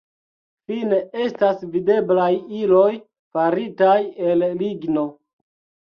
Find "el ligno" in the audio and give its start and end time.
4.33-5.11